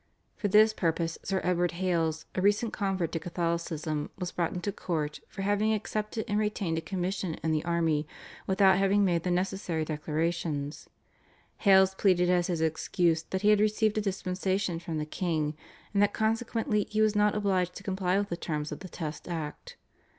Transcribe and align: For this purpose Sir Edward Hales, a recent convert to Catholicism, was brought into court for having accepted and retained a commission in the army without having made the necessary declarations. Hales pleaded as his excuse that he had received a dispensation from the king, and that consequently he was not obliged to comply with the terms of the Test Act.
For 0.35 0.47
this 0.47 0.73
purpose 0.73 1.19
Sir 1.21 1.41
Edward 1.43 1.73
Hales, 1.73 2.25
a 2.33 2.41
recent 2.41 2.73
convert 2.73 3.11
to 3.11 3.19
Catholicism, 3.19 4.09
was 4.17 4.31
brought 4.31 4.51
into 4.51 4.71
court 4.71 5.19
for 5.27 5.43
having 5.43 5.75
accepted 5.75 6.25
and 6.27 6.39
retained 6.39 6.79
a 6.79 6.81
commission 6.81 7.35
in 7.43 7.51
the 7.51 7.63
army 7.65 8.07
without 8.47 8.79
having 8.79 9.05
made 9.05 9.21
the 9.21 9.29
necessary 9.29 9.85
declarations. 9.85 10.89
Hales 11.57 11.93
pleaded 11.93 12.31
as 12.31 12.47
his 12.47 12.61
excuse 12.61 13.21
that 13.21 13.43
he 13.43 13.49
had 13.51 13.59
received 13.59 13.95
a 13.95 14.01
dispensation 14.01 14.79
from 14.79 14.97
the 14.97 15.05
king, 15.05 15.55
and 15.93 16.01
that 16.01 16.13
consequently 16.13 16.87
he 16.89 16.99
was 16.99 17.15
not 17.15 17.35
obliged 17.35 17.75
to 17.75 17.83
comply 17.83 18.17
with 18.17 18.29
the 18.29 18.37
terms 18.37 18.71
of 18.71 18.79
the 18.79 18.89
Test 18.89 19.27
Act. 19.27 19.77